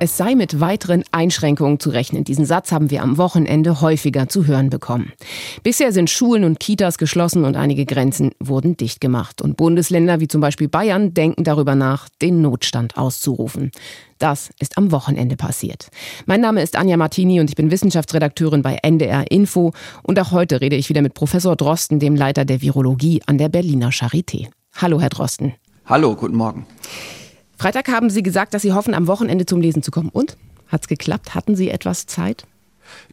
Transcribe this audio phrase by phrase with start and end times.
[0.00, 2.22] Es sei mit weiteren Einschränkungen zu rechnen.
[2.22, 5.12] Diesen Satz haben wir am Wochenende häufiger zu hören bekommen.
[5.64, 9.42] Bisher sind Schulen und Kitas geschlossen und einige Grenzen wurden dicht gemacht.
[9.42, 13.72] Und Bundesländer wie zum Beispiel Bayern denken darüber nach, den Notstand auszurufen.
[14.18, 15.88] Das ist am Wochenende passiert.
[16.26, 19.72] Mein Name ist Anja Martini und ich bin Wissenschaftsredakteurin bei NDR Info.
[20.04, 23.48] Und auch heute rede ich wieder mit Professor Drosten, dem Leiter der Virologie an der
[23.48, 24.46] Berliner Charité.
[24.76, 25.54] Hallo, Herr Drosten.
[25.86, 26.66] Hallo, guten Morgen.
[27.58, 30.10] Freitag haben Sie gesagt, dass Sie hoffen, am Wochenende zum Lesen zu kommen.
[30.10, 30.36] Und?
[30.68, 31.34] Hat's geklappt?
[31.34, 32.46] Hatten Sie etwas Zeit?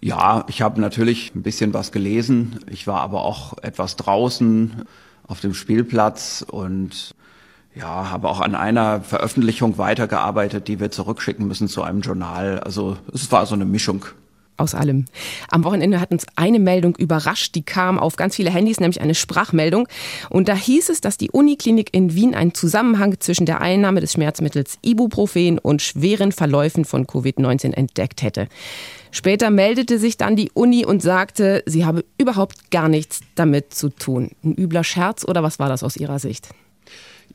[0.01, 2.59] Ja, ich habe natürlich ein bisschen was gelesen.
[2.69, 4.83] Ich war aber auch etwas draußen
[5.27, 7.15] auf dem Spielplatz und
[7.73, 12.59] ja, habe auch an einer Veröffentlichung weitergearbeitet, die wir zurückschicken müssen zu einem Journal.
[12.59, 14.05] Also es war so eine Mischung
[14.57, 15.05] aus allem.
[15.49, 19.15] Am Wochenende hat uns eine Meldung überrascht, die kam auf ganz viele Handys, nämlich eine
[19.15, 19.87] Sprachmeldung.
[20.29, 24.13] Und da hieß es, dass die Uniklinik in Wien einen Zusammenhang zwischen der Einnahme des
[24.13, 28.47] Schmerzmittels Ibuprofen und schweren Verläufen von Covid-19 entdeckt hätte.
[29.11, 33.89] Später meldete sich dann die Uni und sagte, sie habe überhaupt gar nichts damit zu
[33.89, 34.31] tun.
[34.43, 36.49] Ein übler Scherz oder was war das aus Ihrer Sicht?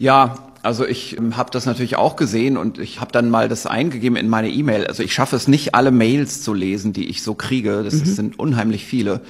[0.01, 3.67] Ja, also ich ähm, habe das natürlich auch gesehen und ich habe dann mal das
[3.67, 4.87] eingegeben in meine E-Mail.
[4.87, 7.83] Also ich schaffe es nicht, alle Mails zu lesen, die ich so kriege.
[7.83, 8.05] Das mhm.
[8.07, 9.21] sind unheimlich viele.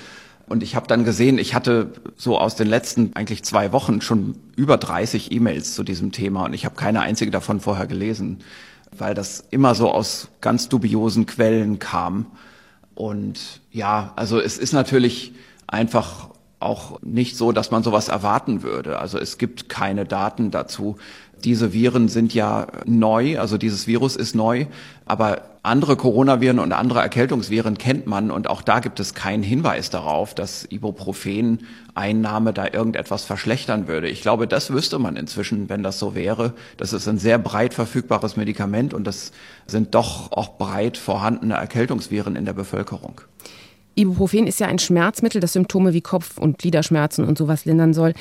[0.46, 4.36] Und ich habe dann gesehen, ich hatte so aus den letzten eigentlich zwei Wochen schon
[4.54, 8.38] über 30 E-Mails zu diesem Thema und ich habe keine einzige davon vorher gelesen,
[8.96, 12.26] weil das immer so aus ganz dubiosen Quellen kam.
[12.94, 15.32] Und ja, also es ist natürlich
[15.66, 16.28] einfach
[16.60, 18.98] auch nicht so, dass man sowas erwarten würde.
[18.98, 20.96] Also es gibt keine Daten dazu.
[21.42, 24.66] Diese Viren sind ja neu, also dieses Virus ist neu,
[25.06, 29.90] aber andere Coronaviren und andere Erkältungsviren kennt man und auch da gibt es keinen Hinweis
[29.90, 34.08] darauf, dass Ibuprofen-Einnahme da irgendetwas verschlechtern würde.
[34.08, 36.52] Ich glaube, das wüsste man inzwischen, wenn das so wäre.
[36.76, 39.32] Das ist ein sehr breit verfügbares Medikament und das
[39.66, 43.20] sind doch auch breit vorhandene Erkältungsviren in der Bevölkerung.
[43.94, 48.14] Ibuprofen ist ja ein Schmerzmittel, das Symptome wie Kopf- und Gliederschmerzen und sowas lindern soll.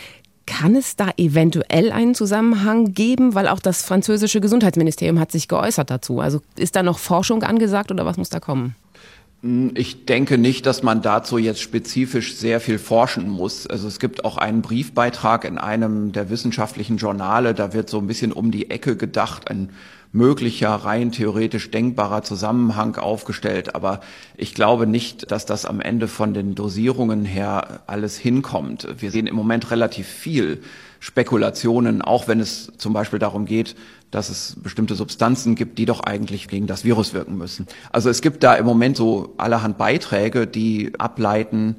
[0.46, 3.36] Kann es da eventuell einen Zusammenhang geben?
[3.36, 6.20] Weil auch das französische Gesundheitsministerium hat sich geäußert dazu.
[6.20, 8.76] Also ist da noch Forschung angesagt oder was muss da kommen?
[9.42, 13.68] Hm, ich denke nicht, dass man dazu jetzt spezifisch sehr viel forschen muss.
[13.68, 18.08] Also es gibt auch einen Briefbeitrag in einem der wissenschaftlichen Journale, da wird so ein
[18.08, 19.70] bisschen um die Ecke gedacht, ein
[20.12, 23.76] möglicher, rein theoretisch denkbarer Zusammenhang aufgestellt.
[23.76, 24.02] Aber
[24.38, 28.88] ich glaube nicht, dass das am Ende von den Dosierungen her alles hinkommt.
[28.98, 30.62] Wir sehen im Moment relativ viel
[31.00, 33.76] Spekulationen, auch wenn es zum Beispiel darum geht,
[34.12, 37.68] dass es bestimmte Substanzen gibt, die doch eigentlich gegen das Virus wirken müssen.
[37.92, 41.78] Also es gibt da im Moment so allerhand Beiträge, die ableiten,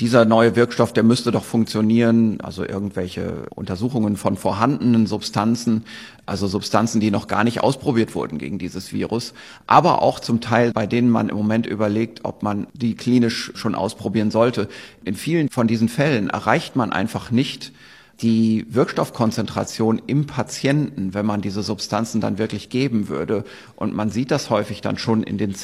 [0.00, 5.84] dieser neue Wirkstoff, der müsste doch funktionieren, also irgendwelche Untersuchungen von vorhandenen Substanzen,
[6.24, 9.34] also Substanzen, die noch gar nicht ausprobiert wurden gegen dieses Virus,
[9.66, 13.74] aber auch zum Teil, bei denen man im Moment überlegt, ob man die klinisch schon
[13.74, 14.68] ausprobieren sollte.
[15.04, 17.72] In vielen von diesen Fällen erreicht man einfach nicht
[18.20, 23.44] die Wirkstoffkonzentration im Patienten, wenn man diese Substanzen dann wirklich geben würde.
[23.74, 25.54] Und man sieht das häufig dann schon in den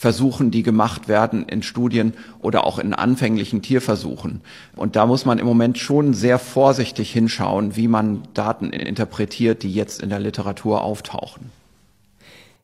[0.00, 4.40] Zellkulturversuchen, die gemacht werden in Studien oder auch in anfänglichen Tierversuchen.
[4.74, 9.72] Und da muss man im Moment schon sehr vorsichtig hinschauen, wie man Daten interpretiert, die
[9.72, 11.50] jetzt in der Literatur auftauchen.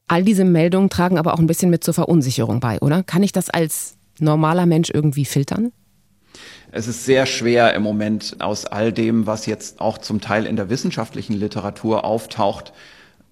[0.09, 3.03] All diese Meldungen tragen aber auch ein bisschen mit zur Verunsicherung bei, oder?
[3.03, 5.73] Kann ich das als normaler Mensch irgendwie filtern?
[6.73, 10.57] Es ist sehr schwer im Moment aus all dem, was jetzt auch zum Teil in
[10.57, 12.73] der wissenschaftlichen Literatur auftaucht,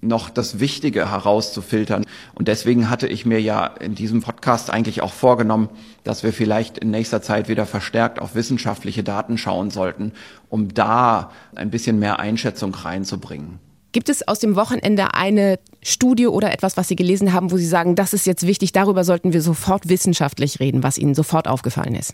[0.06, 2.04] noch das Wichtige herauszufiltern.
[2.34, 5.68] Und deswegen hatte ich mir ja in diesem Podcast eigentlich auch vorgenommen,
[6.04, 10.12] dass wir vielleicht in nächster Zeit wieder verstärkt auf wissenschaftliche Daten schauen sollten,
[10.48, 13.58] um da ein bisschen mehr Einschätzung reinzubringen.
[13.94, 17.66] Gibt es aus dem Wochenende eine Studie oder etwas, was Sie gelesen haben, wo Sie
[17.66, 21.94] sagen, das ist jetzt wichtig, darüber sollten wir sofort wissenschaftlich reden, was Ihnen sofort aufgefallen
[21.94, 22.12] ist?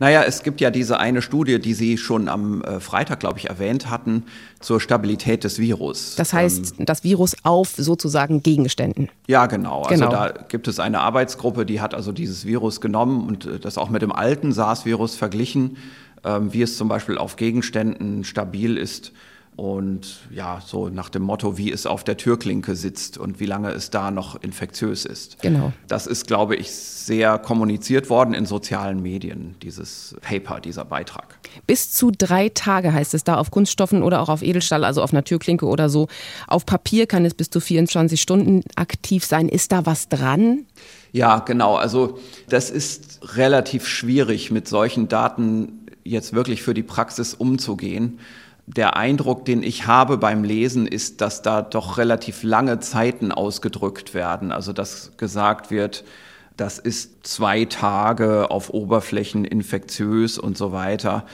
[0.00, 3.48] Naja, es gibt ja diese eine Studie, die Sie schon am äh, Freitag, glaube ich,
[3.48, 4.24] erwähnt hatten,
[4.58, 6.16] zur Stabilität des Virus.
[6.16, 9.08] Das heißt, ähm, das Virus auf sozusagen Gegenständen.
[9.28, 9.82] Ja, genau.
[9.82, 10.10] Also genau.
[10.10, 13.90] da gibt es eine Arbeitsgruppe, die hat also dieses Virus genommen und äh, das auch
[13.90, 15.76] mit dem alten SARS-Virus verglichen,
[16.24, 19.12] ähm, wie es zum Beispiel auf Gegenständen stabil ist
[19.54, 23.70] und ja, so nach dem Motto, wie es auf der Türklinke sitzt und wie lange
[23.70, 25.42] es da noch infektiös ist.
[25.42, 25.72] Genau.
[25.88, 31.38] Das ist, glaube ich, sehr kommuniziert worden in sozialen Medien, dieses Paper, dieser Beitrag.
[31.66, 35.12] Bis zu drei Tage heißt es da auf Kunststoffen oder auch auf Edelstahl, also auf
[35.12, 36.08] einer Türklinke oder so.
[36.46, 39.50] Auf Papier kann es bis zu 24 Stunden aktiv sein.
[39.50, 40.64] Ist da was dran?
[41.12, 41.76] Ja, genau.
[41.76, 42.18] Also
[42.48, 48.18] das ist relativ schwierig mit solchen Daten jetzt wirklich für die Praxis umzugehen.
[48.66, 54.14] Der Eindruck, den ich habe beim Lesen, ist, dass da doch relativ lange Zeiten ausgedrückt
[54.14, 54.52] werden.
[54.52, 56.04] Also dass gesagt wird,
[56.56, 61.24] das ist zwei Tage auf Oberflächen infektiös und so weiter.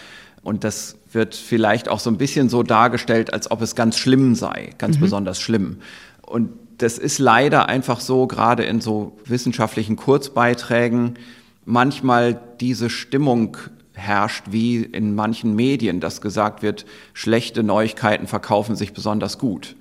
[0.43, 4.35] Und das wird vielleicht auch so ein bisschen so dargestellt, als ob es ganz schlimm
[4.35, 5.01] sei, ganz mhm.
[5.01, 5.79] besonders schlimm.
[6.23, 11.19] Und das ist leider einfach so, gerade in so wissenschaftlichen Kurzbeiträgen,
[11.65, 13.57] manchmal diese Stimmung
[13.99, 19.77] herrscht, wie in manchen Medien, dass gesagt wird, schlechte Neuigkeiten verkaufen sich besonders gut.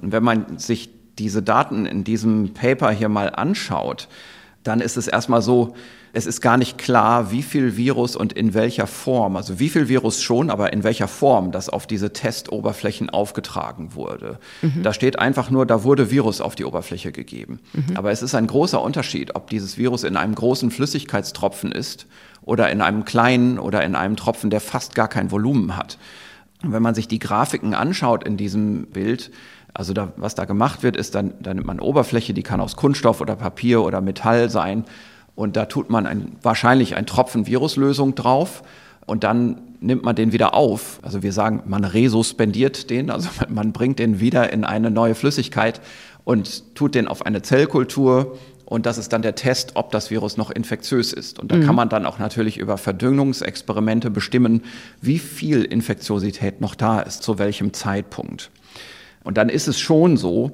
[0.00, 4.08] Und wenn man sich diese Daten in diesem Paper hier mal anschaut,
[4.62, 5.74] dann ist es erstmal so,
[6.12, 9.88] es ist gar nicht klar, wie viel Virus und in welcher Form, also wie viel
[9.88, 14.38] Virus schon, aber in welcher Form das auf diese Testoberflächen aufgetragen wurde.
[14.62, 14.82] Mhm.
[14.82, 17.60] Da steht einfach nur, da wurde Virus auf die Oberfläche gegeben.
[17.72, 17.96] Mhm.
[17.96, 22.06] Aber es ist ein großer Unterschied, ob dieses Virus in einem großen Flüssigkeitstropfen ist
[22.48, 25.98] oder in einem kleinen oder in einem Tropfen, der fast gar kein Volumen hat.
[26.64, 29.30] Und wenn man sich die Grafiken anschaut in diesem Bild,
[29.74, 32.62] also da, was da gemacht wird, ist dann, da nimmt man eine Oberfläche, die kann
[32.62, 34.84] aus Kunststoff oder Papier oder Metall sein.
[35.34, 38.62] Und da tut man ein, wahrscheinlich ein Tropfen Viruslösung drauf
[39.04, 41.00] und dann nimmt man den wieder auf.
[41.02, 45.82] Also wir sagen, man resuspendiert den, also man bringt den wieder in eine neue Flüssigkeit
[46.24, 48.38] und tut den auf eine Zellkultur.
[48.68, 51.38] Und das ist dann der Test, ob das Virus noch infektiös ist.
[51.38, 51.64] Und da mhm.
[51.64, 54.62] kann man dann auch natürlich über Verdünnungsexperimente bestimmen,
[55.00, 58.50] wie viel Infektiosität noch da ist, zu welchem Zeitpunkt.
[59.24, 60.52] Und dann ist es schon so,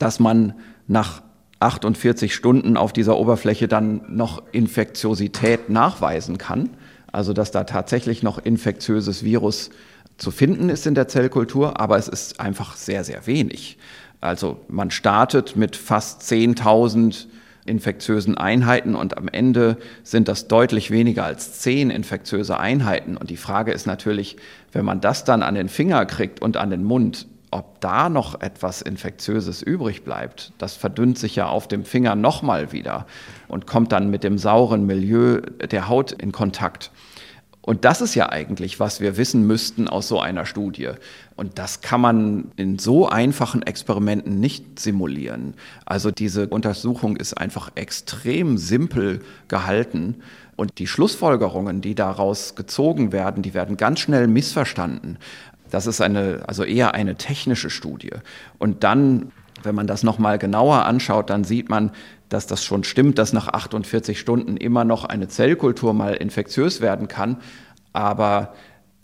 [0.00, 0.54] dass man
[0.88, 1.22] nach
[1.60, 6.70] 48 Stunden auf dieser Oberfläche dann noch Infektiosität nachweisen kann.
[7.12, 9.70] Also dass da tatsächlich noch infektiöses Virus
[10.18, 13.78] zu finden ist in der Zellkultur, aber es ist einfach sehr, sehr wenig.
[14.20, 17.26] Also man startet mit fast 10.000
[17.64, 23.16] infektiösen Einheiten und am Ende sind das deutlich weniger als zehn infektiöse Einheiten.
[23.16, 24.36] Und die Frage ist natürlich,
[24.72, 28.40] wenn man das dann an den Finger kriegt und an den Mund, ob da noch
[28.40, 33.06] etwas Infektiöses übrig bleibt, das verdünnt sich ja auf dem Finger nochmal wieder
[33.46, 36.90] und kommt dann mit dem sauren Milieu der Haut in Kontakt.
[37.64, 40.90] Und das ist ja eigentlich, was wir wissen müssten aus so einer Studie.
[41.36, 45.54] Und das kann man in so einfachen Experimenten nicht simulieren.
[45.86, 50.16] Also diese Untersuchung ist einfach extrem simpel gehalten.
[50.56, 55.18] Und die Schlussfolgerungen, die daraus gezogen werden, die werden ganz schnell missverstanden.
[55.70, 58.10] Das ist eine, also eher eine technische Studie.
[58.58, 59.30] Und dann,
[59.64, 61.92] wenn man das nochmal genauer anschaut, dann sieht man,
[62.28, 67.08] dass das schon stimmt, dass nach 48 Stunden immer noch eine Zellkultur mal infektiös werden
[67.08, 67.38] kann.
[67.92, 68.54] Aber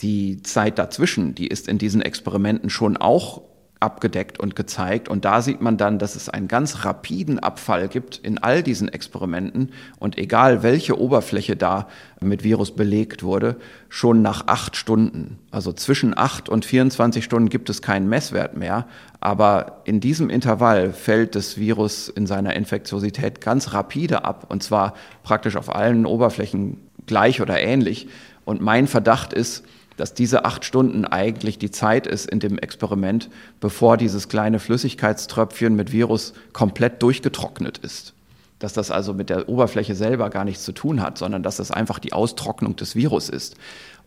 [0.01, 3.43] die Zeit dazwischen, die ist in diesen Experimenten schon auch
[3.81, 5.09] abgedeckt und gezeigt.
[5.09, 8.89] Und da sieht man dann, dass es einen ganz rapiden Abfall gibt in all diesen
[8.89, 9.71] Experimenten.
[9.99, 11.89] Und egal welche Oberfläche da
[12.21, 13.57] mit Virus belegt wurde,
[13.89, 18.87] schon nach acht Stunden, also zwischen acht und 24 Stunden gibt es keinen Messwert mehr.
[19.21, 24.47] Aber in diesem Intervall fällt das Virus in seiner Infektiosität ganz rapide ab.
[24.49, 28.09] Und zwar praktisch auf allen Oberflächen gleich oder ähnlich.
[28.45, 29.65] Und mein Verdacht ist,
[29.99, 33.29] dass diese acht Stunden eigentlich die Zeit ist in dem Experiment,
[33.61, 38.15] bevor dieses kleine Flüssigkeitströpfchen mit Virus komplett durchgetrocknet ist.
[38.61, 41.71] Dass das also mit der Oberfläche selber gar nichts zu tun hat, sondern dass das
[41.73, 43.57] einfach die Austrocknung des Virus ist.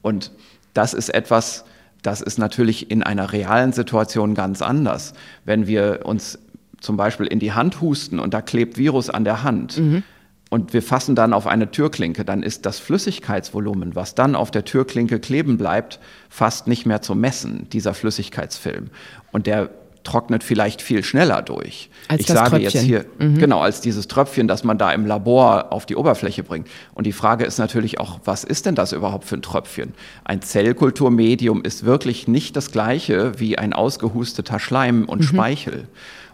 [0.02, 0.32] Und
[0.74, 1.66] das ist etwas,
[2.02, 5.14] das ist natürlich in einer realen Situation ganz anders.
[5.44, 6.40] Wenn wir uns
[6.80, 10.04] zum Beispiel in die Hand husten und da klebt Virus an der Hand, mhm
[10.52, 14.66] und wir fassen dann auf eine Türklinke, dann ist das Flüssigkeitsvolumen, was dann auf der
[14.66, 15.98] Türklinke kleben bleibt,
[16.30, 18.90] fast nicht mehr zu messen, dieser Flüssigkeitsfilm.
[19.32, 19.70] Und der
[20.04, 21.90] trocknet vielleicht viel schneller durch.
[22.10, 22.70] Als ich das sage Tröpfchen.
[22.70, 23.38] jetzt hier, mhm.
[23.38, 26.68] genau, als dieses Tröpfchen, das man da im Labor auf die Oberfläche bringt.
[26.96, 29.94] Und die Frage ist natürlich auch, was ist denn das überhaupt für ein Tröpfchen?
[30.26, 35.28] Ein Zellkulturmedium ist wirklich nicht das gleiche wie ein ausgehusteter Schleim und mhm.
[35.28, 35.88] Speichel.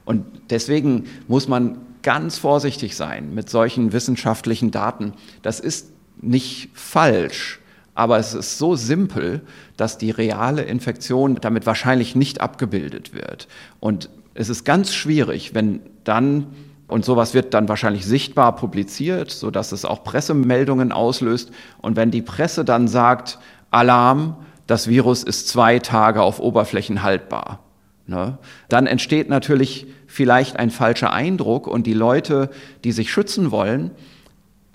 [0.06, 1.78] Und deswegen muss man
[2.08, 5.12] ganz vorsichtig sein mit solchen wissenschaftlichen Daten.
[5.42, 7.60] Das ist nicht falsch,
[7.96, 9.42] aber es ist so simpel,
[9.76, 13.50] dass die reale Infektion damit wahrscheinlich nicht abgebildet wird.
[13.82, 16.48] Und es ist ganz schwierig, wenn dann
[16.88, 21.52] und sowas wird dann wahrscheinlich sichtbar publiziert, so dass es auch Pressemeldungen auslöst.
[21.82, 23.38] Und wenn die Presse dann sagt,
[23.70, 27.60] Alarm, das Virus ist zwei Tage auf Oberflächen haltbar,
[28.06, 28.38] ne,
[28.70, 32.50] dann entsteht natürlich vielleicht ein falscher Eindruck und die Leute,
[32.84, 33.92] die sich schützen wollen,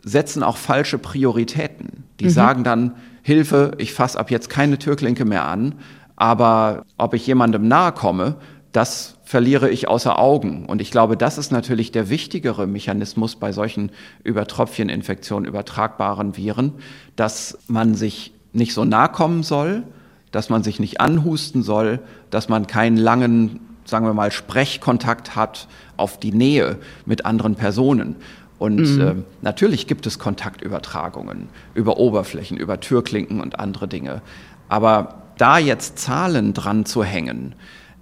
[0.04, 2.04] setzen auch falsche Prioritäten.
[2.20, 2.30] Die mhm.
[2.30, 5.76] sagen dann, Hilfe, ich fasse ab jetzt keine Türklinke mehr an,
[6.16, 8.36] aber ob ich jemandem nahe komme,
[8.72, 10.66] das verliere ich außer Augen.
[10.66, 13.90] Und ich glaube, das ist natürlich der wichtigere Mechanismus bei solchen
[14.24, 16.72] über Tröpfcheninfektionen übertragbaren Viren,
[17.16, 19.84] dass man sich nicht so nah kommen soll,
[20.30, 25.68] dass man sich nicht anhusten soll, dass man keinen langen, sagen wir mal, Sprechkontakt hat
[25.96, 28.16] auf die Nähe mit anderen Personen.
[28.58, 29.00] Und mhm.
[29.00, 34.22] äh, natürlich gibt es Kontaktübertragungen über Oberflächen, über Türklinken und andere Dinge.
[34.68, 37.54] Aber da jetzt Zahlen dran zu hängen,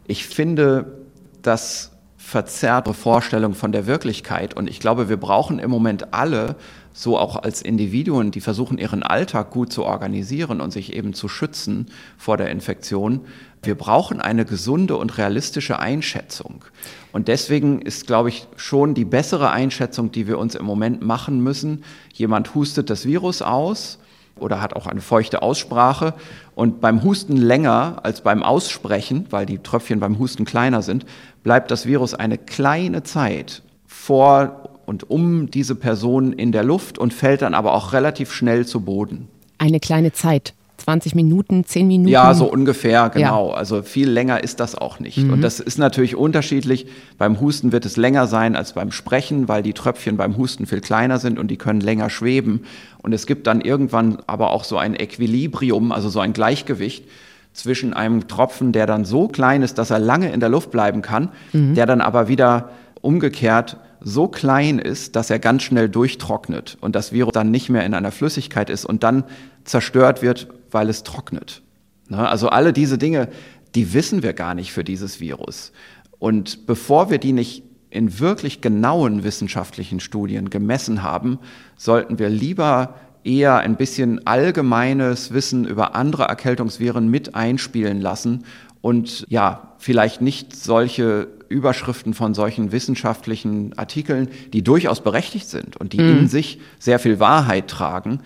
[0.06, 0.98] ich finde,
[1.42, 4.54] das verzerrte Vorstellung von der Wirklichkeit.
[4.54, 6.56] Und ich glaube, wir brauchen im Moment alle,
[6.92, 11.28] so auch als Individuen, die versuchen, ihren Alltag gut zu organisieren und sich eben zu
[11.28, 11.86] schützen
[12.18, 13.22] vor der Infektion.
[13.62, 16.64] Wir brauchen eine gesunde und realistische Einschätzung.
[17.12, 21.42] Und deswegen ist, glaube ich, schon die bessere Einschätzung, die wir uns im Moment machen
[21.42, 21.84] müssen.
[22.14, 23.98] Jemand hustet das Virus aus
[24.36, 26.14] oder hat auch eine feuchte Aussprache
[26.54, 31.04] und beim Husten länger als beim Aussprechen, weil die Tröpfchen beim Husten kleiner sind,
[31.42, 37.12] bleibt das Virus eine kleine Zeit vor und um diese Person in der Luft und
[37.12, 39.28] fällt dann aber auch relativ schnell zu Boden.
[39.58, 40.54] Eine kleine Zeit.
[40.80, 42.08] 20 Minuten, 10 Minuten?
[42.08, 43.50] Ja, so ungefähr, genau.
[43.50, 43.54] Ja.
[43.54, 45.18] Also viel länger ist das auch nicht.
[45.18, 45.34] Mhm.
[45.34, 46.86] Und das ist natürlich unterschiedlich.
[47.18, 50.80] Beim Husten wird es länger sein als beim Sprechen, weil die Tröpfchen beim Husten viel
[50.80, 52.64] kleiner sind und die können länger schweben.
[52.98, 57.04] Und es gibt dann irgendwann aber auch so ein Equilibrium, also so ein Gleichgewicht
[57.52, 61.02] zwischen einem Tropfen, der dann so klein ist, dass er lange in der Luft bleiben
[61.02, 61.74] kann, mhm.
[61.74, 62.70] der dann aber wieder
[63.00, 67.84] umgekehrt so klein ist, dass er ganz schnell durchtrocknet und das Virus dann nicht mehr
[67.84, 69.24] in einer Flüssigkeit ist und dann
[69.64, 71.62] zerstört wird, weil es trocknet.
[72.08, 72.28] Ne?
[72.28, 73.28] Also alle diese Dinge,
[73.74, 75.72] die wissen wir gar nicht für dieses Virus.
[76.18, 81.38] Und bevor wir die nicht in wirklich genauen wissenschaftlichen Studien gemessen haben,
[81.76, 88.44] sollten wir lieber eher ein bisschen allgemeines Wissen über andere Erkältungsviren mit einspielen lassen
[88.80, 95.92] und ja, vielleicht nicht solche Überschriften von solchen wissenschaftlichen Artikeln, die durchaus berechtigt sind und
[95.92, 96.20] die mhm.
[96.20, 98.20] in sich sehr viel Wahrheit tragen,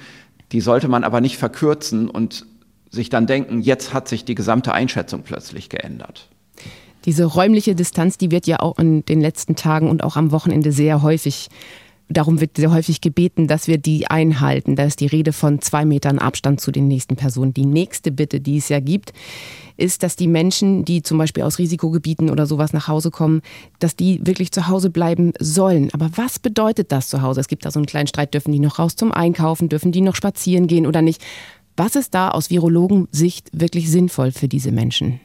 [0.53, 2.47] die sollte man aber nicht verkürzen und
[2.91, 6.29] sich dann denken, jetzt hat sich die gesamte Einschätzung plötzlich geändert.
[7.05, 10.73] Diese räumliche Distanz, die wird ja auch in den letzten Tagen und auch am Wochenende
[10.73, 11.49] sehr häufig
[12.11, 14.77] Darum wird sehr häufig gebeten, dass wir die einhalten.
[14.77, 17.55] Da ist die Rede von zwei Metern Abstand zu den nächsten Personen.
[17.55, 19.13] Die nächste Bitte, die es ja gibt,
[19.77, 23.41] ist, dass die Menschen, die zum Beispiel aus Risikogebieten oder sowas nach Hause kommen,
[23.79, 25.89] dass die wirklich zu Hause bleiben sollen.
[25.93, 27.41] Aber was bedeutet das zu Hause?
[27.41, 30.03] Es gibt da so einen kleinen Streit, dürfen die noch raus zum Einkaufen, dürfen die
[30.03, 31.23] noch spazieren gehen oder nicht?
[31.77, 35.21] Was ist da aus Virologensicht wirklich sinnvoll für diese Menschen?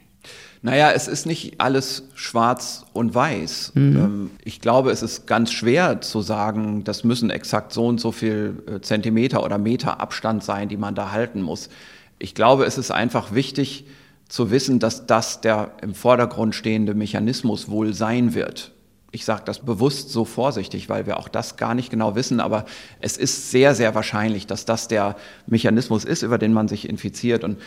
[0.61, 3.71] Naja, es ist nicht alles schwarz und weiß.
[3.75, 3.95] Mhm.
[3.95, 8.11] Ähm, ich glaube, es ist ganz schwer zu sagen, das müssen exakt so und so
[8.11, 11.69] viel äh, Zentimeter oder Meter Abstand sein, die man da halten muss.
[12.17, 13.85] Ich glaube, es ist einfach wichtig
[14.27, 18.71] zu wissen, dass das der im Vordergrund stehende Mechanismus wohl sein wird.
[19.11, 22.65] Ich sage das bewusst so vorsichtig, weil wir auch das gar nicht genau wissen, aber
[22.99, 25.15] es ist sehr, sehr wahrscheinlich, dass das der
[25.47, 27.43] Mechanismus ist, über den man sich infiziert.
[27.43, 27.57] Und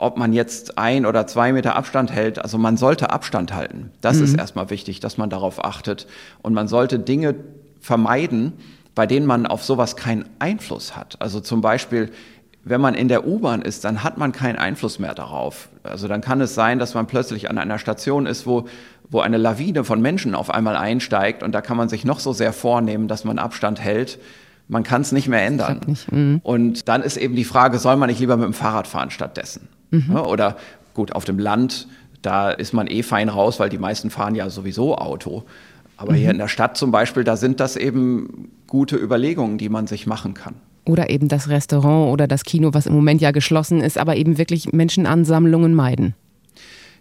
[0.00, 3.92] ob man jetzt ein oder zwei Meter Abstand hält, also man sollte Abstand halten.
[4.00, 4.24] Das mhm.
[4.24, 6.06] ist erstmal wichtig, dass man darauf achtet.
[6.42, 7.34] Und man sollte Dinge
[7.80, 8.54] vermeiden,
[8.94, 11.20] bei denen man auf sowas keinen Einfluss hat.
[11.20, 12.10] Also zum Beispiel,
[12.64, 15.68] wenn man in der U-Bahn ist, dann hat man keinen Einfluss mehr darauf.
[15.82, 18.66] Also dann kann es sein, dass man plötzlich an einer Station ist, wo,
[19.10, 22.32] wo eine Lawine von Menschen auf einmal einsteigt und da kann man sich noch so
[22.32, 24.18] sehr vornehmen, dass man Abstand hält.
[24.66, 25.80] Man kann es nicht mehr ändern.
[25.86, 26.10] Nicht.
[26.10, 26.40] Mhm.
[26.42, 29.68] Und dann ist eben die Frage, soll man nicht lieber mit dem Fahrrad fahren stattdessen?
[29.90, 30.12] Mhm.
[30.12, 30.56] Ja, oder
[30.94, 31.88] gut, auf dem Land,
[32.22, 35.44] da ist man eh fein raus, weil die meisten fahren ja sowieso Auto.
[35.96, 36.16] Aber mhm.
[36.16, 40.06] hier in der Stadt zum Beispiel, da sind das eben gute Überlegungen, die man sich
[40.06, 40.54] machen kann.
[40.86, 44.38] Oder eben das Restaurant oder das Kino, was im Moment ja geschlossen ist, aber eben
[44.38, 46.14] wirklich Menschenansammlungen meiden.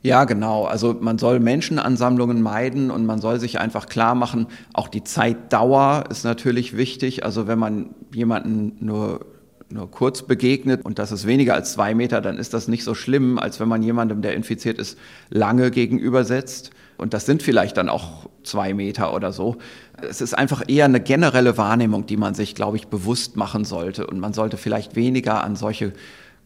[0.02, 0.66] Ja, genau.
[0.66, 6.06] Also man soll Menschenansammlungen meiden und man soll sich einfach klar machen, auch die Zeitdauer
[6.10, 7.26] ist natürlich wichtig.
[7.26, 9.26] Also wenn man jemanden nur
[9.72, 12.96] nur kurz begegnet und das ist weniger als zwei Meter, dann ist das nicht so
[12.96, 14.98] schlimm, als wenn man jemandem, der infiziert ist,
[15.30, 16.72] lange gegenübersetzt.
[16.98, 19.58] Und das sind vielleicht dann auch zwei Meter oder so.
[20.02, 24.06] Es ist einfach eher eine generelle Wahrnehmung, die man sich, glaube ich, bewusst machen sollte.
[24.06, 25.94] Und man sollte vielleicht weniger an solche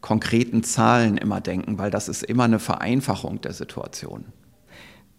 [0.02, 4.26] konkreten Zahlen immer denken, weil das ist immer eine Vereinfachung der Situation.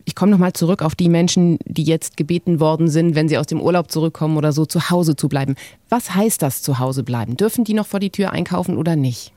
[0.07, 3.47] Ich komme nochmal zurück auf die Menschen, die jetzt gebeten worden sind, wenn sie aus
[3.47, 5.55] dem Urlaub zurückkommen oder so, zu Hause zu bleiben.
[5.89, 7.37] Was heißt das, zu Hause bleiben?
[7.37, 9.33] Dürfen die noch vor die Tür einkaufen oder nicht?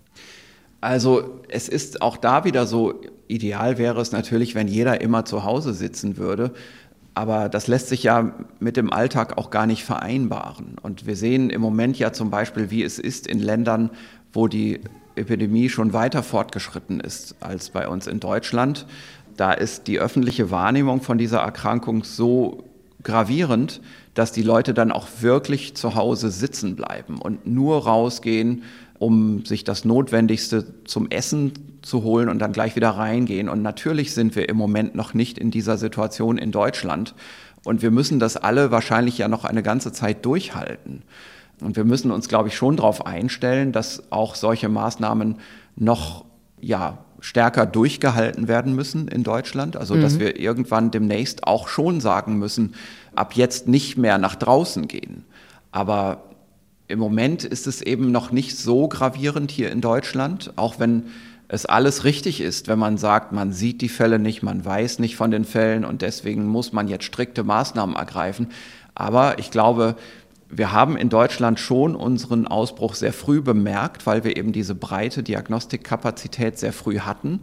[0.82, 2.96] Also es ist auch da wieder so,
[3.28, 6.52] ideal wäre es natürlich, wenn jeder immer zu Hause sitzen würde.
[7.14, 10.76] Aber das lässt sich ja mit dem Alltag auch gar nicht vereinbaren.
[10.84, 13.90] Und wir sehen im Moment ja zum Beispiel, wie es ist in Ländern,
[14.34, 14.82] wo die
[15.16, 18.86] Epidemie schon weiter fortgeschritten ist als bei uns in Deutschland
[19.38, 22.64] da ist die öffentliche Wahrnehmung von dieser Erkrankung so
[23.04, 23.82] gravierend,
[24.14, 28.64] dass die Leute dann auch wirklich zu Hause sitzen bleiben und nur rausgehen,
[29.00, 31.54] um sich das Notwendigste zum Essen
[31.84, 33.48] zu holen und dann gleich wieder reingehen.
[33.48, 37.14] Und natürlich sind wir im Moment noch nicht in dieser Situation in Deutschland.
[37.64, 41.04] Und wir müssen das alle wahrscheinlich ja noch eine ganze Zeit durchhalten.
[41.62, 45.38] Und wir müssen uns, glaube ich, schon darauf einstellen, dass auch solche Maßnahmen
[45.76, 46.26] noch
[46.60, 49.76] ja, stärker durchgehalten werden müssen in Deutschland.
[49.76, 50.02] Also mhm.
[50.02, 52.76] dass wir irgendwann demnächst auch schon sagen müssen,
[53.16, 55.26] ab jetzt nicht mehr nach draußen gehen.
[55.72, 56.24] Aber
[56.88, 61.04] im Moment ist es eben noch nicht so gravierend hier in Deutschland, auch wenn
[61.50, 65.16] es alles richtig ist, wenn man sagt, man sieht die Fälle nicht, man weiß nicht
[65.16, 68.50] von den Fällen und deswegen muss man jetzt strikte Maßnahmen ergreifen.
[68.96, 69.96] Aber ich glaube,
[70.50, 75.24] wir haben in Deutschland schon unseren Ausbruch sehr früh bemerkt, weil wir eben diese breite
[75.24, 77.42] Diagnostikkapazität sehr früh hatten.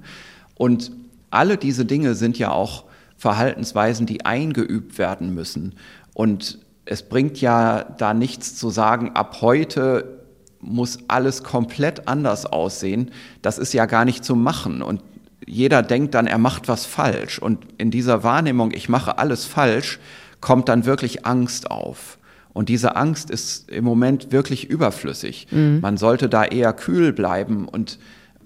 [0.54, 0.92] Und
[1.30, 2.84] alle diese Dinge sind ja auch
[3.16, 5.74] Verhaltensweisen, die eingeübt werden müssen.
[6.14, 10.20] Und es bringt ja da nichts zu sagen, ab heute
[10.60, 13.10] muss alles komplett anders aussehen.
[13.42, 14.80] Das ist ja gar nicht zu machen.
[14.82, 15.02] Und
[15.46, 17.38] jeder denkt dann, er macht was falsch.
[17.38, 19.98] Und in dieser Wahrnehmung, ich mache alles falsch,
[20.40, 22.18] kommt dann wirklich Angst auf.
[22.54, 25.48] Und diese Angst ist im Moment wirklich überflüssig.
[25.50, 25.80] Mhm.
[25.82, 27.98] Man sollte da eher kühl bleiben und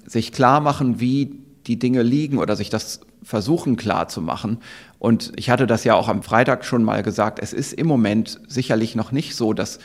[0.05, 4.59] sich klar machen, wie die Dinge liegen oder sich das versuchen klar zu machen.
[4.99, 8.41] Und ich hatte das ja auch am Freitag schon mal gesagt, es ist im Moment
[8.49, 9.79] sicherlich noch nicht so, dass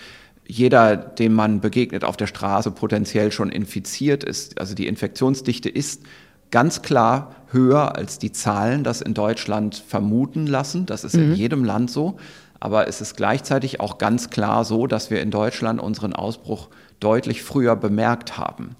[0.48, 4.60] jeder, dem man begegnet auf der Straße, potenziell schon infiziert ist.
[4.60, 6.04] Also die Infektionsdichte ist
[6.52, 10.86] ganz klar höher als die Zahlen das in Deutschland vermuten lassen.
[10.86, 11.24] Das ist mhm.
[11.24, 12.18] in jedem Land so.
[12.64, 16.70] Aber es ist gleichzeitig auch ganz klar so, dass wir in Deutschland unseren Ausbruch
[17.02, 18.78] deutlich früher bemerkt haben.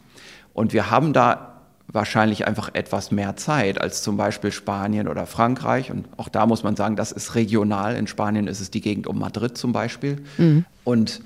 [0.54, 1.60] Und wir haben da
[1.90, 5.92] wahrscheinlich einfach etwas mehr Zeit als zum Beispiel Spanien oder Frankreich.
[5.92, 7.98] Und auch da muss man sagen, das ist regional.
[7.98, 10.24] In Spanien ist es die Gegend um Madrid zum Beispiel.
[10.38, 10.64] Mhm.
[10.86, 11.20] Und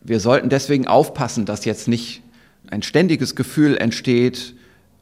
[0.00, 2.22] wir sollten deswegen aufpassen, dass jetzt nicht
[2.70, 4.54] ein ständiges Gefühl entsteht,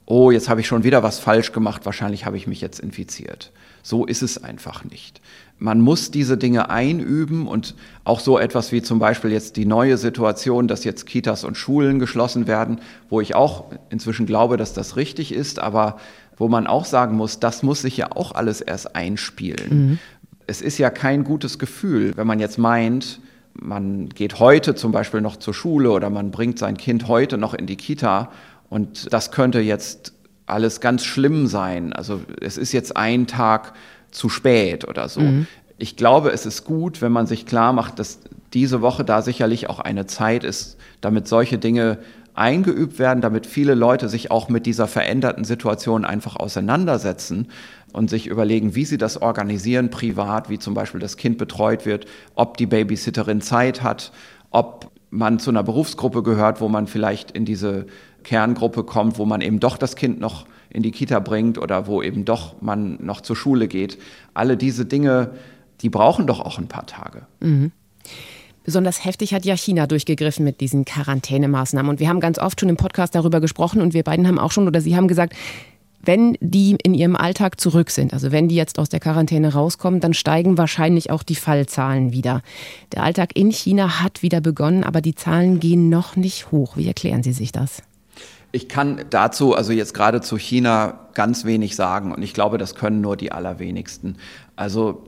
[0.06, 3.52] oh, jetzt habe ich schon wieder was falsch gemacht, wahrscheinlich habe ich mich jetzt infiziert.
[3.82, 5.20] So ist es einfach nicht.
[5.64, 7.74] Man muss diese Dinge einüben und
[8.04, 11.98] auch so etwas wie zum Beispiel jetzt die neue Situation, dass jetzt Kitas und Schulen
[11.98, 15.96] geschlossen werden, wo ich auch inzwischen glaube, dass das richtig ist, aber
[16.36, 19.68] wo man auch sagen muss, das muss sich ja auch alles erst einspielen.
[19.70, 19.98] Mhm.
[20.46, 23.20] Es ist ja kein gutes Gefühl, wenn man jetzt meint,
[23.54, 27.54] man geht heute zum Beispiel noch zur Schule oder man bringt sein Kind heute noch
[27.54, 28.30] in die Kita
[28.68, 30.12] und das könnte jetzt
[30.44, 31.94] alles ganz schlimm sein.
[31.94, 33.72] Also es ist jetzt ein Tag
[34.14, 35.20] zu spät oder so.
[35.20, 35.46] Mhm.
[35.76, 38.20] Ich glaube, es ist gut, wenn man sich klar macht, dass
[38.54, 41.98] diese Woche da sicherlich auch eine Zeit ist, damit solche Dinge
[42.34, 47.48] eingeübt werden, damit viele Leute sich auch mit dieser veränderten Situation einfach auseinandersetzen
[47.92, 52.06] und sich überlegen, wie sie das organisieren privat, wie zum Beispiel das Kind betreut wird,
[52.34, 54.12] ob die Babysitterin Zeit hat,
[54.50, 57.86] ob man zu einer Berufsgruppe gehört, wo man vielleicht in diese
[58.24, 62.02] Kerngruppe kommt, wo man eben doch das Kind noch in die Kita bringt oder wo
[62.02, 63.96] eben doch man noch zur Schule geht.
[64.34, 65.30] Alle diese Dinge,
[65.80, 67.22] die brauchen doch auch ein paar Tage.
[67.40, 67.72] Mhm.
[68.64, 71.88] Besonders heftig hat ja China durchgegriffen mit diesen Quarantänemaßnahmen.
[71.88, 74.50] Und wir haben ganz oft schon im Podcast darüber gesprochen und wir beiden haben auch
[74.50, 75.34] schon oder Sie haben gesagt,
[76.02, 80.00] wenn die in ihrem Alltag zurück sind, also wenn die jetzt aus der Quarantäne rauskommen,
[80.00, 82.42] dann steigen wahrscheinlich auch die Fallzahlen wieder.
[82.92, 86.76] Der Alltag in China hat wieder begonnen, aber die Zahlen gehen noch nicht hoch.
[86.76, 87.82] Wie erklären Sie sich das?
[88.54, 92.76] Ich kann dazu, also jetzt gerade zu China, ganz wenig sagen und ich glaube, das
[92.76, 94.16] können nur die allerwenigsten.
[94.54, 95.02] Also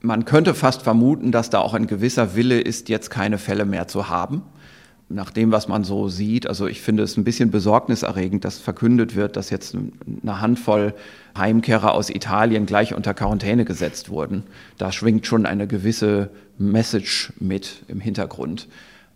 [0.00, 3.88] man könnte fast vermuten, dass da auch ein gewisser Wille ist, jetzt keine Fälle mehr
[3.88, 4.42] zu haben.
[5.08, 9.16] Nach dem, was man so sieht, also ich finde es ein bisschen besorgniserregend, dass verkündet
[9.16, 10.94] wird, dass jetzt eine Handvoll
[11.36, 14.44] Heimkehrer aus Italien gleich unter Quarantäne gesetzt wurden.
[14.78, 18.68] Da schwingt schon eine gewisse Message mit im Hintergrund.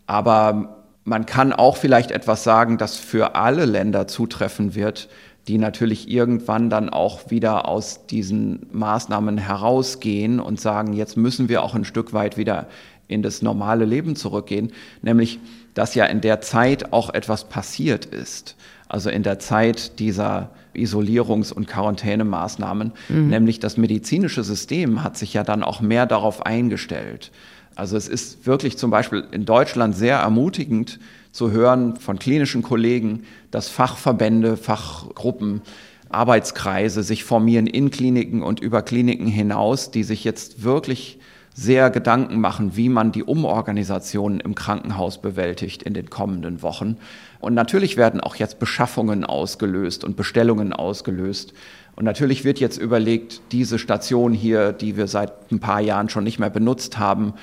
[0.08, 0.77] Aber
[1.08, 5.08] man kann auch vielleicht etwas sagen, das für alle Länder zutreffen wird,
[5.48, 11.62] die natürlich irgendwann dann auch wieder aus diesen Maßnahmen herausgehen und sagen, jetzt müssen wir
[11.62, 12.66] auch ein Stück weit wieder
[13.08, 15.40] in das normale Leben zurückgehen, nämlich
[15.72, 18.56] dass ja in der Zeit auch etwas passiert ist.
[18.88, 23.28] Also in der Zeit dieser Isolierungs- und Quarantänemaßnahmen, mhm.
[23.28, 27.30] nämlich das medizinische System hat sich ja dann auch mehr darauf eingestellt.
[27.78, 30.98] Also es ist wirklich zum Beispiel in Deutschland sehr ermutigend
[31.30, 35.62] zu hören von klinischen Kollegen, dass Fachverbände, Fachgruppen,
[36.08, 41.20] Arbeitskreise sich formieren in Kliniken und über Kliniken hinaus, die sich jetzt wirklich
[41.54, 46.96] sehr Gedanken machen, wie man die Umorganisation im Krankenhaus bewältigt in den kommenden Wochen.
[47.38, 51.52] Und natürlich werden auch jetzt Beschaffungen ausgelöst und Bestellungen ausgelöst.
[51.94, 56.24] Und natürlich wird jetzt überlegt, diese Station hier, die wir seit ein paar Jahren schon
[56.24, 57.34] nicht mehr benutzt haben,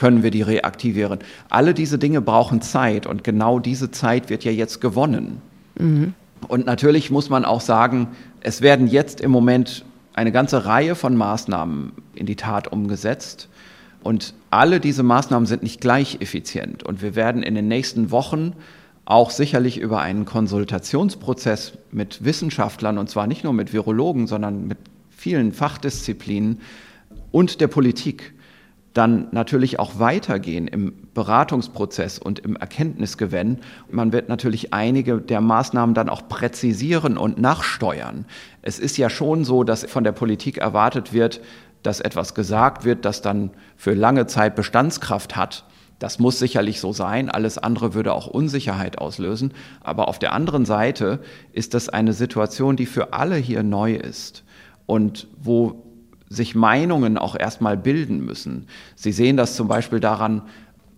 [0.00, 1.18] können wir die reaktivieren.
[1.50, 5.42] Alle diese Dinge brauchen Zeit und genau diese Zeit wird ja jetzt gewonnen.
[5.78, 6.14] Mhm.
[6.48, 8.08] Und natürlich muss man auch sagen,
[8.40, 9.84] es werden jetzt im Moment
[10.14, 13.50] eine ganze Reihe von Maßnahmen in die Tat umgesetzt.
[14.02, 16.82] Und alle diese Maßnahmen sind nicht gleich effizient.
[16.82, 18.54] Und wir werden in den nächsten Wochen
[19.04, 24.78] auch sicherlich über einen Konsultationsprozess mit Wissenschaftlern, und zwar nicht nur mit Virologen, sondern mit
[25.10, 26.60] vielen Fachdisziplinen
[27.32, 28.32] und der Politik,
[28.92, 33.58] dann natürlich auch weitergehen im Beratungsprozess und im Erkenntnisgewinn.
[33.88, 38.24] Man wird natürlich einige der Maßnahmen dann auch präzisieren und nachsteuern.
[38.62, 41.40] Es ist ja schon so, dass von der Politik erwartet wird,
[41.82, 45.64] dass etwas gesagt wird, das dann für lange Zeit Bestandskraft hat.
[46.00, 47.30] Das muss sicherlich so sein.
[47.30, 49.52] Alles andere würde auch Unsicherheit auslösen.
[49.82, 51.20] Aber auf der anderen Seite
[51.52, 54.42] ist das eine Situation, die für alle hier neu ist
[54.86, 55.89] und wo
[56.30, 58.66] sich Meinungen auch erstmal bilden müssen.
[58.94, 60.42] Sie sehen das zum Beispiel daran,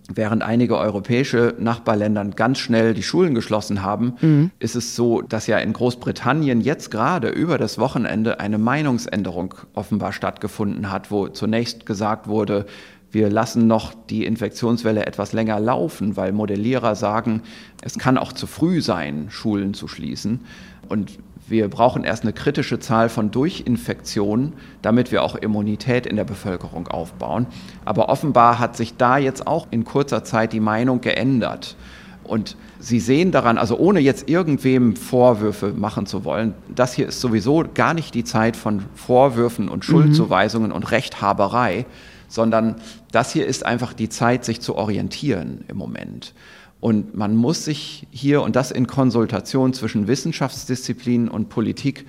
[0.09, 4.51] während einige europäische Nachbarländer ganz schnell die Schulen geschlossen haben, mhm.
[4.59, 10.13] ist es so, dass ja in Großbritannien jetzt gerade über das Wochenende eine Meinungsänderung offenbar
[10.13, 12.67] stattgefunden hat, wo zunächst gesagt wurde,
[13.11, 17.43] wir lassen noch die Infektionswelle etwas länger laufen, weil Modellierer sagen,
[17.83, 20.41] es kann auch zu früh sein, Schulen zu schließen.
[20.89, 21.19] Und
[21.49, 26.89] wir brauchen erst eine kritische Zahl von Durchinfektionen, damit wir auch Immunität in der Bevölkerung
[26.89, 27.47] aufbauen.
[27.85, 31.77] Aber offenbar hat sich da jetzt auch in kurzer Zeit die Meinung geändert.
[32.25, 37.21] Und Sie sehen daran, also ohne jetzt irgendwem Vorwürfe machen zu wollen, das hier ist
[37.21, 40.77] sowieso gar nicht die Zeit von Vorwürfen und Schuldzuweisungen mhm.
[40.77, 41.87] und Rechthaberei,
[42.27, 42.77] sondern
[43.13, 46.35] das hier ist einfach die Zeit, sich zu orientieren im Moment.
[46.83, 52.07] Und man muss sich hier, und das in Konsultation zwischen Wissenschaftsdisziplinen und Politik,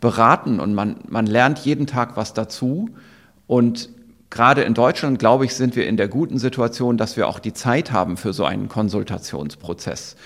[0.00, 0.58] beraten.
[0.58, 2.90] Und man, man lernt jeden Tag was dazu.
[3.46, 3.90] Und
[4.28, 7.52] gerade in Deutschland, glaube ich, sind wir in der guten Situation, dass wir auch die
[7.52, 10.16] Zeit haben für so einen Konsultationsprozess.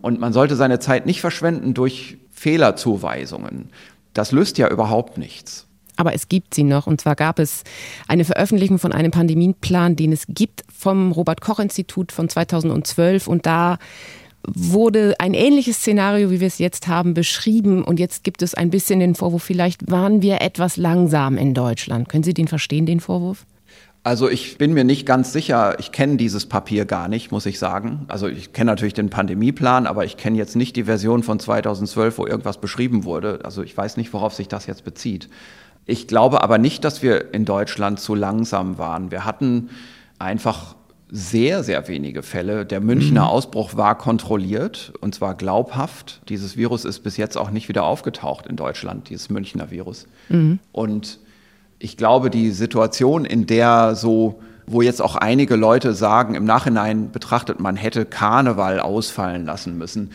[0.00, 3.70] Und man sollte seine Zeit nicht verschwenden durch Fehlerzuweisungen.
[4.14, 5.66] Das löst ja überhaupt nichts
[6.00, 6.86] aber es gibt sie noch.
[6.86, 7.62] Und zwar gab es
[8.08, 13.26] eine Veröffentlichung von einem Pandemienplan, den es gibt vom Robert Koch Institut von 2012.
[13.26, 13.78] Und da
[14.46, 17.84] wurde ein ähnliches Szenario, wie wir es jetzt haben, beschrieben.
[17.84, 22.08] Und jetzt gibt es ein bisschen den Vorwurf, vielleicht waren wir etwas langsam in Deutschland.
[22.08, 23.44] Können Sie den verstehen, den Vorwurf?
[24.02, 27.58] Also ich bin mir nicht ganz sicher, ich kenne dieses Papier gar nicht, muss ich
[27.58, 28.06] sagen.
[28.08, 32.16] Also ich kenne natürlich den Pandemieplan, aber ich kenne jetzt nicht die Version von 2012,
[32.16, 33.40] wo irgendwas beschrieben wurde.
[33.44, 35.28] Also ich weiß nicht, worauf sich das jetzt bezieht.
[35.86, 39.10] Ich glaube aber nicht, dass wir in Deutschland zu langsam waren.
[39.10, 39.70] Wir hatten
[40.18, 40.76] einfach
[41.12, 42.64] sehr, sehr wenige Fälle.
[42.64, 43.28] Der Münchner mhm.
[43.28, 46.20] Ausbruch war kontrolliert und zwar glaubhaft.
[46.28, 50.06] Dieses Virus ist bis jetzt auch nicht wieder aufgetaucht in Deutschland, dieses Münchner Virus.
[50.28, 50.60] Mhm.
[50.72, 51.18] Und
[51.80, 57.10] ich glaube, die Situation, in der so, wo jetzt auch einige Leute sagen, im Nachhinein
[57.10, 60.10] betrachtet, man hätte Karneval ausfallen lassen müssen,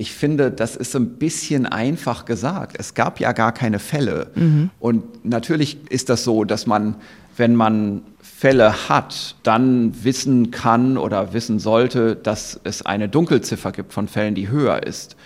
[0.00, 2.74] ich finde, das ist ein bisschen einfach gesagt.
[2.78, 4.30] Es gab ja gar keine Fälle.
[4.34, 4.70] Mhm.
[4.80, 6.94] Und natürlich ist das so, dass man,
[7.36, 13.92] wenn man Fälle hat, dann wissen kann oder wissen sollte, dass es eine Dunkelziffer gibt
[13.92, 15.16] von Fällen, die höher ist.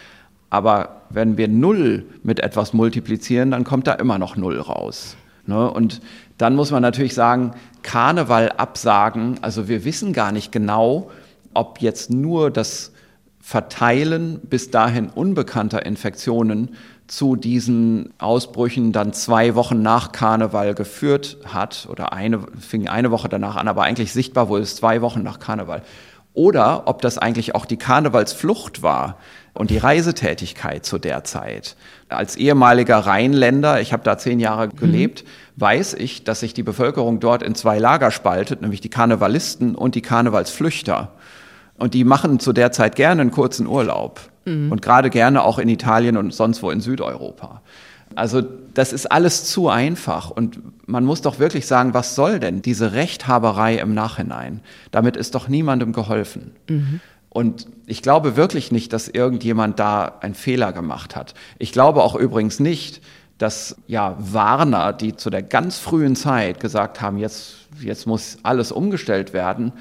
[0.51, 5.15] Aber wenn wir null mit etwas multiplizieren, dann kommt da immer noch null raus.
[5.47, 5.71] Ne?
[5.71, 6.01] Und
[6.37, 7.53] dann muss man natürlich sagen,
[7.85, 11.13] Karneval absagen, also wir wissen gar nicht genau,
[11.53, 12.91] ob jetzt nur das
[13.47, 16.77] Verteilen bis dahin unbekannter Infektionen
[17.07, 23.29] zu diesen Ausbrüchen dann zwei Wochen nach Karneval geführt hat oder eine fing eine Woche
[23.29, 25.83] danach an, aber eigentlich sichtbar wurde es zwei Wochen nach Karneval.
[26.33, 29.19] Oder ob das eigentlich auch die Karnevalsflucht war
[29.53, 31.77] und die Reisetätigkeit zu der Zeit.
[32.09, 34.77] Als ehemaliger Rheinländer, ich habe da zehn Jahre mhm.
[34.77, 35.61] gelebt, mhm.
[35.61, 39.97] weiß ich, dass sich die Bevölkerung dort in zwei Lager spaltet, nämlich die Karnevalisten und
[39.97, 41.13] die Karnevalsflüchter.
[41.79, 44.21] Und die machen zu der Zeit gerne einen kurzen Urlaub.
[44.45, 44.71] Mhm.
[44.71, 47.63] Und gerade gerne auch in Italien und sonst wo in Südeuropa.
[48.15, 48.43] Also
[48.75, 50.31] das ist alles zu einfach.
[50.31, 54.61] Und man muss doch wirklich sagen, was soll denn diese Rechthaberei im Nachhinein?
[54.91, 56.53] Damit ist doch niemandem geholfen.
[56.69, 57.01] Mhm.
[57.29, 61.35] Und ich glaube wirklich nicht, dass irgendjemand da einen Fehler gemacht hat.
[61.59, 63.01] Ich glaube auch übrigens nicht,
[63.39, 68.71] dass ja Warner, die zu der ganz frühen Zeit gesagt haben, jetzt, jetzt muss alles
[68.71, 69.73] umgestellt werden,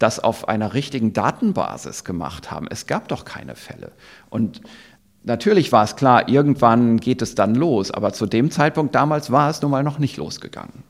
[0.00, 2.66] das auf einer richtigen Datenbasis gemacht haben.
[2.68, 3.92] Es gab doch keine Fälle.
[4.30, 4.62] Und
[5.22, 9.50] natürlich war es klar, irgendwann geht es dann los, aber zu dem Zeitpunkt damals war
[9.50, 10.82] es nun mal noch nicht losgegangen.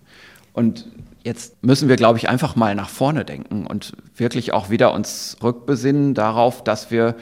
[0.53, 0.87] Und
[1.23, 5.37] jetzt müssen wir, glaube ich, einfach mal nach vorne denken und wirklich auch wieder uns
[5.43, 7.17] rückbesinnen darauf, dass wir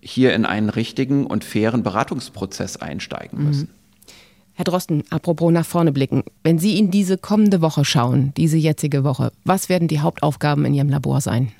[0.00, 3.68] hier in einen richtigen und fairen Beratungsprozess einsteigen müssen.
[3.68, 3.79] Mhm.
[4.54, 6.22] Herr Drosten, apropos nach vorne blicken.
[6.42, 10.74] Wenn Sie in diese kommende Woche schauen, diese jetzige Woche, was werden die Hauptaufgaben in
[10.74, 11.52] Ihrem Labor sein?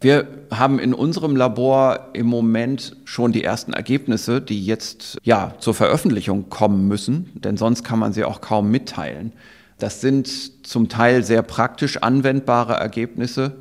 [0.00, 5.74] Wir haben in unserem Labor im Moment schon die ersten Ergebnisse, die jetzt ja zur
[5.74, 9.32] Veröffentlichung kommen müssen, denn sonst kann man sie auch kaum mitteilen.
[9.78, 13.56] Das sind zum Teil sehr praktisch anwendbare Ergebnisse,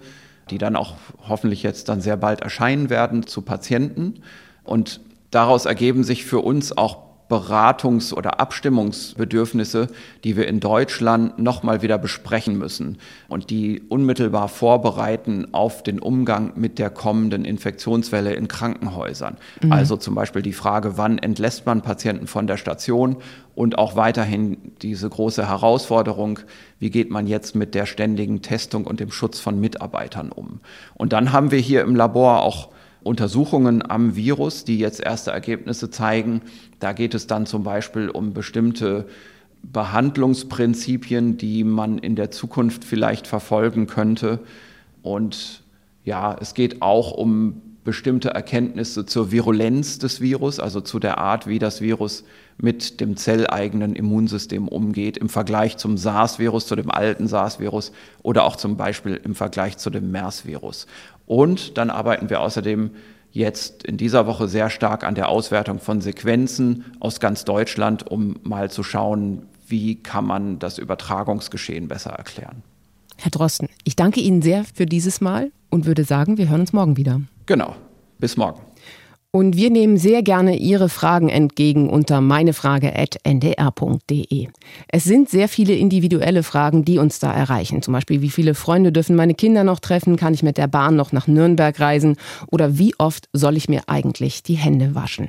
[0.50, 0.96] die dann auch
[1.28, 4.16] hoffentlich jetzt dann sehr bald erscheinen werden zu Patienten.
[4.64, 5.02] Und
[5.32, 9.88] daraus ergeben sich für uns auch Beratungs- oder Abstimmungsbedürfnisse,
[10.24, 16.54] die wir in Deutschland nochmal wieder besprechen müssen und die unmittelbar vorbereiten auf den Umgang
[16.56, 19.38] mit der kommenden Infektionswelle in Krankenhäusern.
[19.62, 19.72] Mhm.
[19.72, 23.18] Also zum Beispiel die Frage, wann entlässt man Patienten von der Station
[23.56, 26.40] und auch weiterhin diese große Herausforderung,
[26.78, 30.60] wie geht man jetzt mit der ständigen Testung und dem Schutz von Mitarbeitern um.
[30.94, 32.70] Und dann haben wir hier im Labor auch
[33.06, 36.42] Untersuchungen am Virus, die jetzt erste Ergebnisse zeigen.
[36.80, 39.06] Da geht es dann zum Beispiel um bestimmte
[39.62, 44.40] Behandlungsprinzipien, die man in der Zukunft vielleicht verfolgen könnte.
[45.04, 45.62] Und
[46.04, 51.48] ja, es geht auch um bestimmte Erkenntnisse zur Virulenz des Virus, also zu der Art,
[51.48, 52.26] wie das Virus
[52.58, 57.94] mit dem zelleigenen Immunsystem umgeht, im Vergleich zum SARS-Virus, zu dem alten SARS-Virus
[58.24, 60.88] oder auch zum Beispiel im Vergleich zu dem MERS-Virus.
[61.26, 62.92] Und dann arbeiten wir außerdem
[63.32, 68.38] jetzt in dieser Woche sehr stark an der Auswertung von Sequenzen aus ganz Deutschland, um
[68.44, 72.64] mal zu schauen, wie kann man das Übertragungsgeschehen besser erklären.
[73.18, 76.74] Herr Drosten, ich danke Ihnen sehr für dieses Mal und würde sagen, wir hören uns
[76.74, 77.22] morgen wieder.
[77.46, 77.76] Genau.
[78.20, 78.62] Bis morgen.
[79.36, 84.48] Und wir nehmen sehr gerne Ihre Fragen entgegen unter meinefrage.ndr.de.
[84.88, 87.82] Es sind sehr viele individuelle Fragen, die uns da erreichen.
[87.82, 90.16] Zum Beispiel, wie viele Freunde dürfen meine Kinder noch treffen?
[90.16, 92.16] Kann ich mit der Bahn noch nach Nürnberg reisen?
[92.50, 95.28] Oder wie oft soll ich mir eigentlich die Hände waschen?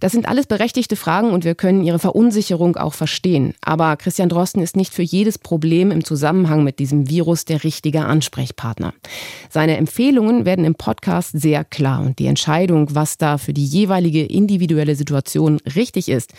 [0.00, 3.54] Das sind alles berechtigte Fragen und wir können Ihre Verunsicherung auch verstehen.
[3.60, 8.04] Aber Christian Drosten ist nicht für jedes Problem im Zusammenhang mit diesem Virus der richtige
[8.04, 8.94] Ansprechpartner.
[9.50, 14.24] Seine Empfehlungen werden im Podcast sehr klar und die Entscheidung, was da für die jeweilige
[14.24, 16.32] individuelle Situation richtig ist,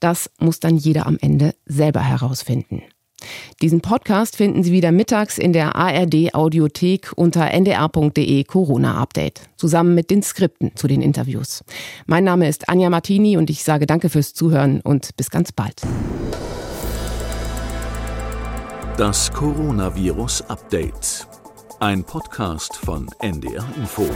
[0.00, 2.82] das muss dann jeder am Ende selber herausfinden.
[3.62, 9.94] Diesen Podcast finden Sie wieder mittags in der ARD Audiothek unter ndr.de Corona Update, zusammen
[9.94, 11.64] mit den Skripten zu den Interviews.
[12.06, 15.82] Mein Name ist Anja Martini und ich sage danke fürs Zuhören und bis ganz bald.
[18.96, 21.26] Das Coronavirus Update.
[21.80, 24.08] Ein Podcast von NDR Info.